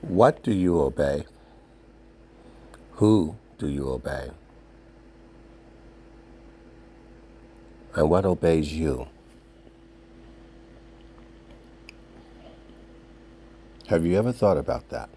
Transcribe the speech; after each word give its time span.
What 0.00 0.42
do 0.42 0.52
you 0.52 0.80
obey? 0.80 1.26
Who 2.92 3.36
do 3.58 3.68
you 3.68 3.88
obey? 3.90 4.30
And 7.94 8.08
what 8.08 8.24
obeys 8.24 8.72
you? 8.72 9.08
Have 13.88 14.04
you 14.06 14.16
ever 14.18 14.32
thought 14.32 14.56
about 14.56 14.88
that? 14.90 15.08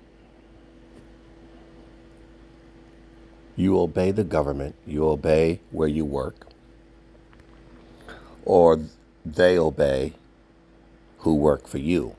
You 3.56 3.80
obey 3.80 4.12
the 4.12 4.24
government, 4.24 4.76
you 4.88 5.08
obey 5.08 5.60
where 5.70 5.88
you 5.88 6.06
work, 6.06 6.48
or 8.46 8.80
they 9.26 9.60
obey 9.60 10.14
who 11.20 11.36
work 11.36 11.68
for 11.68 11.78
you. 11.78 12.16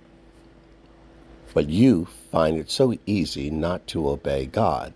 But 1.54 1.68
you 1.68 2.06
find 2.30 2.56
it 2.58 2.70
so 2.70 2.94
easy 3.06 3.50
not 3.50 3.86
to 3.88 4.08
obey 4.08 4.46
God. 4.46 4.94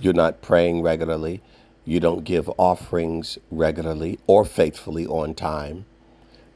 You're 0.00 0.14
not 0.14 0.42
praying 0.42 0.82
regularly. 0.82 1.42
You 1.84 2.00
don't 2.00 2.24
give 2.24 2.50
offerings 2.58 3.38
regularly 3.50 4.18
or 4.26 4.44
faithfully 4.44 5.06
on 5.06 5.34
time. 5.34 5.86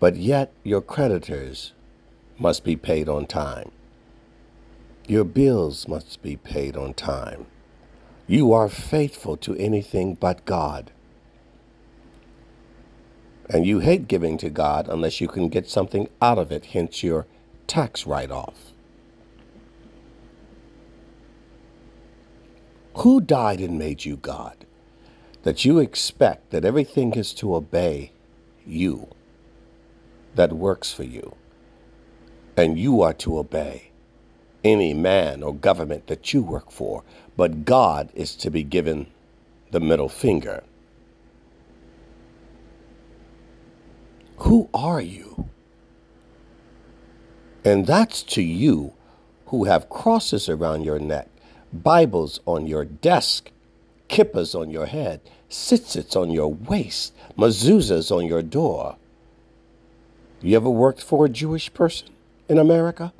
But 0.00 0.16
yet 0.16 0.52
your 0.62 0.82
creditors 0.82 1.72
must 2.38 2.64
be 2.64 2.76
paid 2.76 3.08
on 3.08 3.26
time. 3.26 3.70
Your 5.06 5.24
bills 5.24 5.88
must 5.88 6.22
be 6.22 6.36
paid 6.36 6.76
on 6.76 6.94
time. 6.94 7.46
You 8.26 8.52
are 8.54 8.70
faithful 8.70 9.36
to 9.38 9.56
anything 9.56 10.14
but 10.14 10.46
God. 10.46 10.92
And 13.50 13.66
you 13.66 13.80
hate 13.80 14.08
giving 14.08 14.38
to 14.38 14.50
God 14.50 14.88
unless 14.88 15.20
you 15.20 15.28
can 15.28 15.48
get 15.48 15.68
something 15.68 16.08
out 16.22 16.38
of 16.38 16.50
it, 16.50 16.66
hence 16.66 17.02
your 17.02 17.26
tax 17.66 18.06
write 18.06 18.30
off. 18.30 18.72
Who 22.98 23.20
died 23.20 23.60
and 23.60 23.78
made 23.78 24.04
you 24.04 24.16
God? 24.16 24.64
That 25.42 25.64
you 25.64 25.78
expect 25.78 26.50
that 26.50 26.64
everything 26.64 27.12
is 27.14 27.34
to 27.34 27.54
obey 27.54 28.12
you, 28.64 29.08
that 30.34 30.52
works 30.52 30.92
for 30.92 31.02
you, 31.02 31.34
and 32.56 32.78
you 32.78 33.02
are 33.02 33.12
to 33.14 33.38
obey 33.38 33.90
any 34.62 34.94
man 34.94 35.42
or 35.42 35.54
government 35.54 36.06
that 36.06 36.32
you 36.32 36.42
work 36.42 36.70
for, 36.70 37.02
but 37.36 37.66
God 37.66 38.10
is 38.14 38.34
to 38.36 38.50
be 38.50 38.62
given 38.62 39.08
the 39.70 39.80
middle 39.80 40.08
finger. 40.08 40.62
Who 44.44 44.68
are 44.74 45.00
you? 45.00 45.48
And 47.64 47.86
that's 47.86 48.22
to 48.24 48.42
you 48.42 48.92
who 49.46 49.64
have 49.64 49.88
crosses 49.88 50.50
around 50.50 50.84
your 50.84 50.98
neck, 50.98 51.28
Bibles 51.72 52.40
on 52.44 52.66
your 52.66 52.84
desk, 52.84 53.50
kippas 54.10 54.54
on 54.54 54.70
your 54.70 54.84
head, 54.84 55.22
tzitzits 55.48 56.14
on 56.14 56.30
your 56.30 56.52
waist, 56.52 57.14
mezuzahs 57.38 58.14
on 58.14 58.26
your 58.26 58.42
door. 58.42 58.96
You 60.42 60.56
ever 60.56 60.68
worked 60.68 61.02
for 61.02 61.24
a 61.24 61.30
Jewish 61.30 61.72
person 61.72 62.08
in 62.46 62.58
America? 62.58 63.14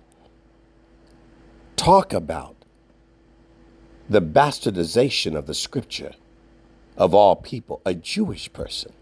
Talk 1.77 2.12
about 2.12 2.55
the 4.11 4.20
bastardization 4.20 5.34
of 5.34 5.47
the 5.47 5.55
scripture 5.55 6.12
of 6.98 7.14
all 7.14 7.34
people, 7.34 7.80
a 7.86 7.95
Jewish 7.95 8.52
person 8.52 8.92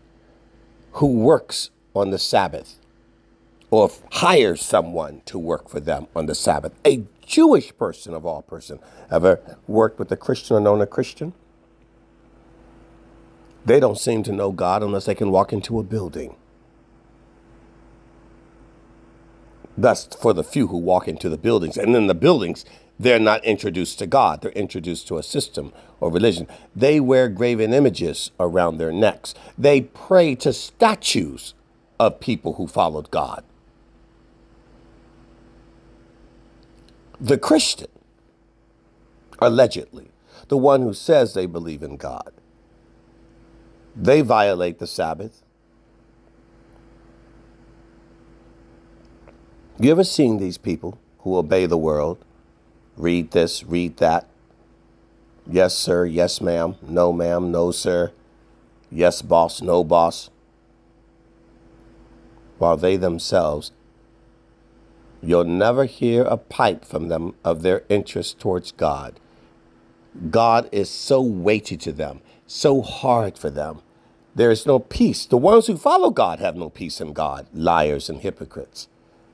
who 0.92 1.08
works 1.08 1.70
on 1.94 2.10
the 2.10 2.18
Sabbath 2.18 2.78
or 3.70 3.90
hire 4.12 4.54
someone 4.54 5.22
to 5.24 5.38
work 5.38 5.68
for 5.68 5.80
them 5.80 6.06
on 6.14 6.26
the 6.26 6.34
Sabbath. 6.34 6.74
A 6.84 7.04
Jewish 7.24 7.74
person 7.78 8.12
of 8.12 8.26
all 8.26 8.42
person. 8.42 8.78
Ever 9.10 9.40
worked 9.66 9.98
with 9.98 10.12
a 10.12 10.16
Christian 10.16 10.56
or 10.56 10.60
known 10.60 10.82
a 10.82 10.86
Christian? 10.86 11.32
They 13.64 13.80
don't 13.80 13.98
seem 13.98 14.22
to 14.24 14.33
know 14.33 14.52
God 14.52 14.83
unless 14.83 15.06
they 15.06 15.14
can 15.14 15.30
walk 15.30 15.52
into 15.52 15.78
a 15.78 15.83
building. 15.83 16.36
That's 19.78 20.05
for 20.17 20.34
the 20.34 20.44
few 20.44 20.67
who 20.67 20.77
walk 20.77 21.08
into 21.08 21.30
the 21.30 21.38
buildings. 21.38 21.78
And 21.78 21.96
in 21.96 22.08
the 22.08 22.14
buildings, 22.14 22.67
they're 22.98 23.18
not 23.18 23.42
introduced 23.44 23.98
to 24.00 24.06
God. 24.06 24.42
They're 24.42 24.52
introduced 24.52 25.08
to 25.08 25.17
a 25.17 25.22
system 25.22 25.72
or 25.98 26.11
religion. 26.11 26.46
They 26.77 27.00
wear 27.00 27.28
graven 27.30 27.72
images 27.72 28.33
around 28.38 28.77
their 28.77 28.92
necks. 28.92 29.34
They 29.56 29.80
pray 29.80 30.34
to 30.36 30.52
statues 30.52 31.55
of 32.07 32.18
people 32.18 32.55
who 32.55 32.67
followed 32.67 33.11
God. 33.13 33.45
The 37.20 37.39
Christian, 37.39 37.90
allegedly, 39.39 40.11
the 40.48 40.57
one 40.57 40.83
who 40.83 40.95
says 40.95 41.33
they 41.35 41.46
believe 41.46 41.83
in 41.83 41.96
God, 41.96 42.33
they 43.95 44.20
violate 44.20 44.80
the 44.80 44.86
Sabbath. 44.89 45.45
You 49.79 49.92
ever 49.92 50.05
seen 50.05 50.39
these 50.39 50.58
people 50.58 50.98
who 51.20 51.36
obey 51.36 51.67
the 51.67 51.79
world? 51.79 52.18
Read 52.96 53.30
this, 53.30 53.62
read 53.62 53.98
that. 53.98 54.29
Yes, 55.46 55.77
sir. 55.77 56.05
Yes, 56.05 56.41
ma'am. 56.41 56.77
No, 56.83 57.12
ma'am. 57.12 57.51
No, 57.52 57.70
sir. 57.70 58.12
Yes, 58.91 59.23
boss. 59.23 59.62
No, 59.62 59.83
boss 59.83 60.30
while 62.62 62.77
they 62.77 62.96
themselves, 62.96 63.73
you'll 65.20 65.42
never 65.42 65.84
hear 65.84 66.23
a 66.23 66.36
pipe 66.36 66.84
from 66.84 67.08
them 67.08 67.34
of 67.45 67.62
their 67.62 67.83
interest 67.89 68.39
towards 68.39 68.70
God. 68.70 69.18
God 70.30 70.68
is 70.70 70.89
so 70.89 71.20
weighty 71.20 71.77
to 71.78 71.90
them, 71.90 72.20
so 72.46 72.80
hard 72.80 73.36
for 73.36 73.50
them. 73.50 73.83
There 74.36 74.52
is 74.52 74.64
no 74.64 74.78
peace. 74.78 75.27
The 75.27 75.36
ones 75.36 75.67
who 75.67 75.77
follow 75.77 76.11
God 76.11 76.39
have 76.39 76.55
no 76.55 76.70
peace 76.70 77.00
in 77.00 77.12
God, 77.12 77.48
liars 77.52 78.08
and 78.08 78.20
hypocrites. 78.20 78.86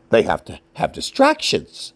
They 0.09 0.23
have 0.23 0.43
to 0.47 0.59
have 0.77 0.95
distractions. 0.95 1.93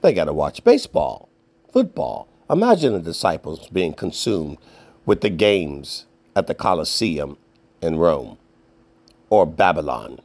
They 0.00 0.12
got 0.14 0.24
to 0.24 0.32
watch 0.32 0.64
baseball, 0.64 1.28
football. 1.72 2.26
Imagine 2.50 2.92
the 2.92 2.98
disciples 2.98 3.68
being 3.68 3.92
consumed 3.92 4.58
with 5.06 5.20
the 5.20 5.30
games 5.30 6.06
at 6.34 6.48
the 6.48 6.56
Colosseum 6.56 7.36
in 7.80 7.98
Rome 7.98 8.38
or 9.32 9.46
Babylon. 9.46 10.20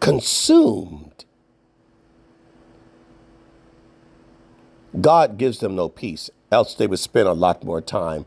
Consumed. 0.00 1.24
God 5.00 5.38
gives 5.38 5.60
them 5.60 5.74
no 5.74 5.88
peace, 5.88 6.28
else 6.52 6.74
they 6.74 6.86
would 6.86 6.98
spend 6.98 7.26
a 7.26 7.32
lot 7.32 7.64
more 7.64 7.80
time 7.80 8.26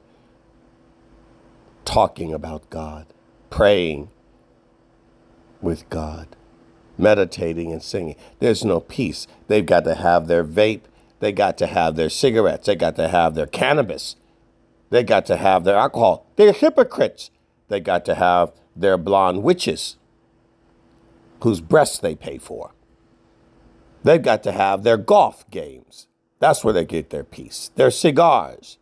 talking 1.86 2.34
about 2.34 2.68
God, 2.72 3.06
praying 3.52 4.10
with 5.62 5.88
God, 5.92 6.36
meditating 6.98 7.72
and 7.72 7.84
singing. 7.84 8.16
There's 8.40 8.66
no 8.66 8.80
peace. 8.80 9.28
They've 9.50 9.64
got 9.64 9.84
to 9.84 9.94
have 9.94 10.26
their 10.26 10.44
vape, 10.44 10.86
they 11.20 11.32
got 11.32 11.60
to 11.60 11.68
have 11.68 11.96
their 11.96 12.10
cigarettes, 12.10 12.66
they 12.66 12.76
got 12.76 12.96
to 12.96 13.08
have 13.08 13.36
their 13.36 13.46
cannabis, 13.46 14.16
they 14.90 15.04
got 15.04 15.28
to 15.28 15.38
have 15.38 15.64
their 15.64 15.78
alcohol. 15.78 16.26
They're 16.38 16.54
hypocrites. 16.54 17.30
They 17.68 17.80
got 17.80 18.06
to 18.06 18.16
have 18.16 18.52
their 18.76 18.98
blonde 18.98 19.44
witches 19.44 19.98
whose 21.44 21.62
breasts 21.62 22.00
they 22.00 22.16
pay 22.16 22.38
for. 22.38 22.72
They've 24.04 24.22
got 24.22 24.44
to 24.44 24.52
have 24.52 24.84
their 24.84 24.98
golf 24.98 25.50
games. 25.50 26.08
That's 26.40 26.64
where 26.64 26.74
they 26.74 26.86
get 26.86 27.10
their 27.10 27.24
peace. 27.24 27.72
Their 27.76 27.92
cigars. 27.92 28.78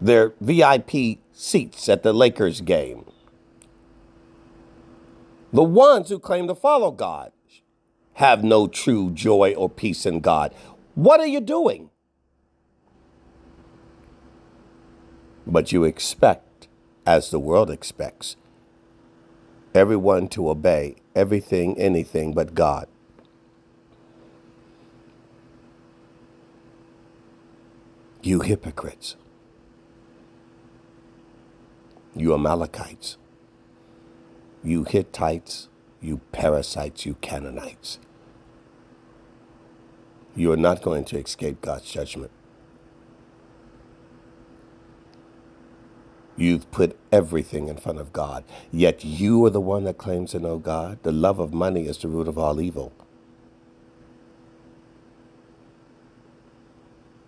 Their 0.00 0.34
VIP 0.40 1.18
seats 1.32 1.88
at 1.88 2.02
the 2.02 2.12
Lakers 2.12 2.60
game. 2.60 3.04
The 5.52 5.62
ones 5.62 6.08
who 6.08 6.18
claim 6.18 6.48
to 6.48 6.54
follow 6.54 6.90
God 6.90 7.32
have 8.14 8.44
no 8.44 8.66
true 8.66 9.10
joy 9.10 9.54
or 9.56 9.68
peace 9.68 10.06
in 10.06 10.20
God. 10.20 10.54
What 10.94 11.20
are 11.20 11.26
you 11.26 11.40
doing? 11.40 11.90
But 15.46 15.72
you 15.72 15.84
expect 15.84 16.53
as 17.06 17.30
the 17.30 17.38
world 17.38 17.70
expects. 17.70 18.36
Everyone 19.74 20.28
to 20.28 20.50
obey 20.50 20.96
everything, 21.14 21.78
anything 21.78 22.32
but 22.32 22.54
God. 22.54 22.88
You 28.22 28.40
hypocrites. 28.40 29.16
You 32.16 32.34
Amalekites. 32.34 33.18
You 34.62 34.84
Hittites. 34.84 35.68
You 36.00 36.20
parasites. 36.32 37.04
You 37.04 37.14
Canaanites. 37.20 37.98
You 40.36 40.52
are 40.52 40.56
not 40.56 40.82
going 40.82 41.04
to 41.06 41.18
escape 41.18 41.60
God's 41.60 41.90
judgment. 41.90 42.30
You've 46.36 46.70
put 46.72 46.98
everything 47.12 47.68
in 47.68 47.76
front 47.76 48.00
of 48.00 48.12
God. 48.12 48.44
Yet 48.72 49.04
you 49.04 49.44
are 49.46 49.50
the 49.50 49.60
one 49.60 49.84
that 49.84 49.98
claims 49.98 50.32
to 50.32 50.40
know 50.40 50.58
God. 50.58 50.98
The 51.02 51.12
love 51.12 51.38
of 51.40 51.54
money 51.54 51.86
is 51.86 51.98
the 51.98 52.08
root 52.08 52.28
of 52.28 52.38
all 52.38 52.60
evil. 52.60 52.92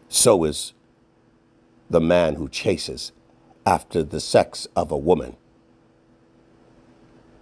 So 0.08 0.44
is 0.44 0.74
the 1.90 2.00
man 2.00 2.36
who 2.36 2.48
chases 2.48 3.12
after 3.66 4.02
the 4.02 4.20
sex 4.20 4.68
of 4.76 4.90
a 4.90 4.98
woman. 4.98 5.36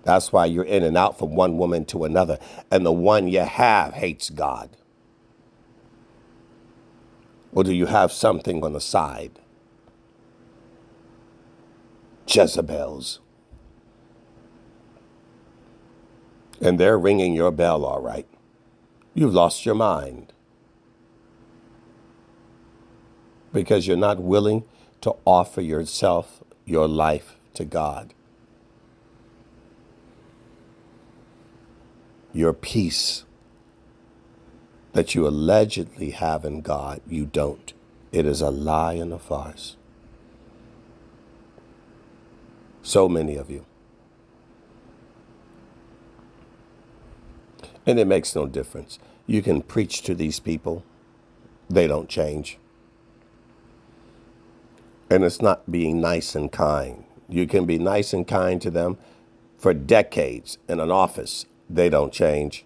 That's 0.05 0.33
why 0.33 0.47
you're 0.47 0.65
in 0.65 0.83
and 0.83 0.97
out 0.99 1.19
from 1.19 1.37
one 1.37 1.59
woman 1.59 1.85
to 1.87 2.05
another. 2.05 2.39
And 2.71 2.87
the 2.87 2.93
one 2.93 3.29
you 3.29 3.41
have 3.41 3.95
hates 3.95 4.31
God. 4.31 4.77
Or 7.53 7.65
do 7.65 7.73
you 7.73 7.87
have 7.87 8.13
something 8.13 8.65
on 8.65 8.73
the 8.75 8.81
side? 8.81 9.41
Jezebels. 12.27 13.21
And 16.61 16.79
they're 16.79 16.99
ringing 16.99 17.35
your 17.35 17.51
bell, 17.51 17.85
all 17.85 18.01
right. 18.01 18.27
You've 19.15 19.35
lost 19.35 19.67
your 19.67 19.75
mind. 19.75 20.33
Because 23.53 23.87
you're 23.87 23.97
not 23.97 24.21
willing 24.21 24.65
to 25.03 25.15
offer 25.25 25.61
yourself, 25.61 26.43
your 26.65 26.89
life 26.89 27.37
to 27.55 27.65
God. 27.65 28.15
Your 32.33 32.53
peace 32.53 33.25
that 34.93 35.15
you 35.15 35.27
allegedly 35.27 36.11
have 36.11 36.45
in 36.45 36.63
God, 36.63 37.01
you 37.07 37.27
don't. 37.27 37.73
It 38.13 38.27
is 38.27 38.41
a 38.41 38.51
lie 38.51 38.95
and 38.95 39.13
a 39.13 39.19
farce. 39.19 39.77
So 42.95 43.09
many 43.09 43.35
of 43.35 43.51
you. 43.51 43.67
And 47.85 47.99
it 47.99 48.07
makes 48.07 48.37
no 48.37 48.47
difference. 48.47 49.01
You 49.27 49.43
can 49.43 49.63
preach 49.63 50.03
to 50.03 50.15
these 50.15 50.39
people, 50.39 50.85
they 51.69 51.89
don't 51.89 52.09
change. 52.09 52.57
And 55.11 55.25
it's 55.25 55.43
not 55.43 55.69
being 55.69 56.01
nice 56.01 56.37
and 56.37 56.53
kind. 56.53 57.03
You 57.29 57.49
can 57.49 57.67
be 57.67 57.81
nice 57.81 58.13
and 58.13 58.29
kind 58.29 58.63
to 58.63 58.71
them 58.71 58.97
for 59.59 59.75
decades 59.75 60.59
in 60.69 60.79
an 60.79 60.93
office, 60.93 61.47
they 61.69 61.89
don't 61.89 62.13
change. 62.13 62.65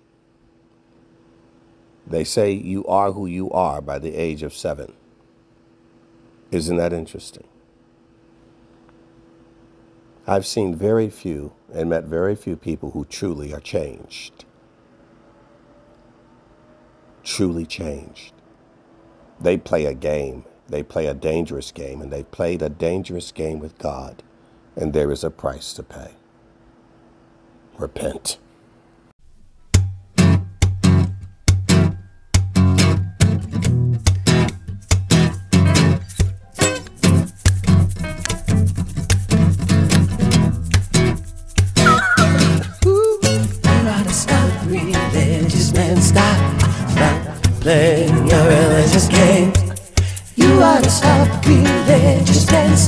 They 2.07 2.25
say 2.25 2.53
you 2.53 2.85
are 2.85 3.13
who 3.13 3.25
you 3.25 3.51
are 3.53 3.81
by 3.81 3.99
the 3.99 4.15
age 4.15 4.43
of 4.43 4.53
seven. 4.53 4.93
Isn't 6.51 6.77
that 6.77 6.93
interesting? 6.93 7.48
I've 10.29 10.45
seen 10.45 10.77
very 10.77 11.09
few 11.09 11.55
and 11.73 11.89
met 11.89 12.05
very 12.05 12.37
few 12.37 12.55
people 12.55 12.91
who 12.91 13.07
truly 13.07 13.55
are 13.55 13.61
changed. 13.61 14.45
Truly 17.25 17.65
changed. 17.65 18.35
They 19.41 19.57
play 19.57 19.87
a 19.87 19.95
game. 19.95 20.45
They 20.69 20.83
play 20.83 21.07
a 21.07 21.15
dangerous 21.15 21.73
game, 21.73 22.03
and 22.03 22.13
they 22.13 22.25
played 22.25 22.61
a 22.61 22.69
dangerous 22.69 23.33
game 23.33 23.59
with 23.59 23.79
God, 23.79 24.23
and 24.77 24.93
there 24.93 25.11
is 25.11 25.25
a 25.25 25.31
price 25.31 25.73
to 25.73 25.83
pay. 25.83 26.11
Repent. 27.79 28.37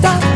Stop 0.00 0.30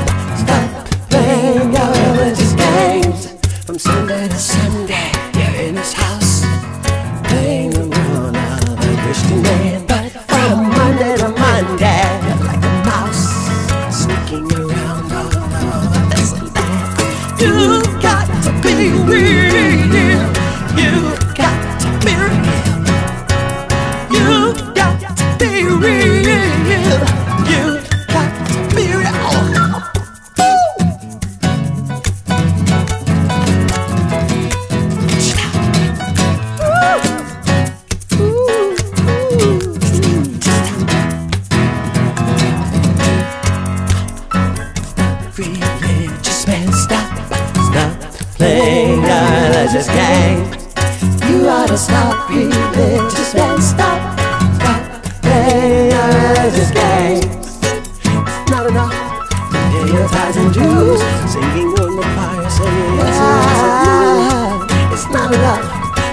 religious 56.45 56.71
games. 56.73 57.25
It's 57.25 58.51
not 58.51 58.67
enough 58.67 58.93
to 58.93 59.59
pay 59.73 59.87
your 59.93 60.09
tithes 60.09 60.37
and 60.37 60.53
dues, 60.53 61.01
singing 61.33 61.73
on 61.81 61.97
the 61.97 62.05
choir, 62.13 62.51
singing 62.51 63.01
songs 63.17 63.61
of 63.65 63.73
blues. 63.81 64.69
It's 64.93 65.09
not 65.09 65.33
enough 65.33 65.65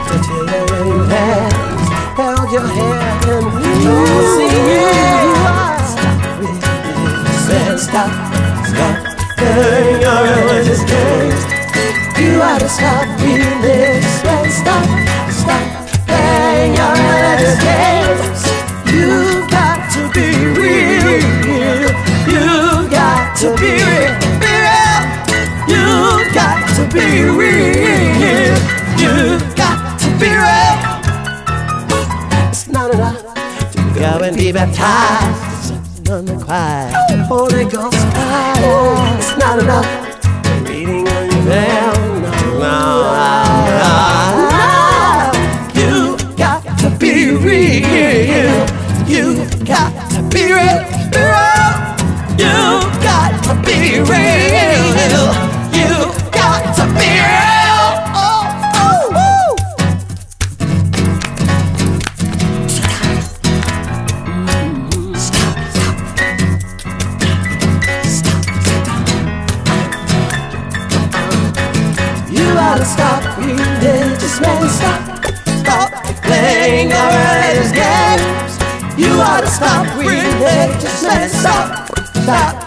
to 0.07 0.15
tell 0.23 0.45
your 0.47 0.63
wedding 0.71 1.03
plans, 1.07 1.87
hold 2.15 2.49
your 2.51 2.63
hand 2.63 3.25
and 3.27 3.45
you 3.83 3.97
sing 4.35 4.55
it. 4.71 4.95
Stop 5.91 6.15
man, 7.49 7.77
stop, 7.77 8.11
stop 8.71 8.95
playing 9.37 9.99
your 9.99 10.21
religious 10.31 10.83
games. 10.87 11.43
You 12.17 12.41
ought 12.41 12.59
to 12.59 12.69
stop 12.69 13.19
religious 13.19 14.23
and 14.23 14.51
stop 14.51 15.00
to 23.41 23.49
be 23.57 23.71
real. 23.71 24.13
Be 24.37 24.53
real. 24.65 25.01
You 25.67 26.31
got 26.31 26.61
to 26.75 26.83
be 26.93 27.23
real. 27.23 28.53
You 29.01 29.39
got 29.55 29.99
to 29.99 30.09
be 30.21 30.29
real. 30.29 30.77
It's 32.49 32.67
not 32.67 32.93
enough 32.93 33.17
to 33.71 33.99
go 33.99 34.23
and 34.23 34.37
be 34.37 34.51
baptized 34.51 36.07
on 36.07 36.25
the 36.25 36.37
choir. 36.37 36.91
Holy 37.25 37.65
Ghost. 37.65 37.97
It's 39.17 39.35
not 39.39 39.57
enough 39.57 39.89
reading 40.67 41.07
on 41.07 41.47
your. 41.47 41.90
Men. 74.41 74.69
Stop, 74.69 75.25
stop 75.61 75.91
playing 76.23 76.91
our 76.91 77.11
religious 77.11 77.71
games. 77.71 78.99
You 78.99 79.21
ought 79.21 79.41
to 79.41 79.47
stop 79.49 79.85
religious 79.97 81.03
men. 81.03 81.29
Stop, 81.29 81.99
stop 82.23 82.60